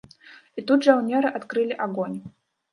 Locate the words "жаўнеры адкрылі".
0.87-1.81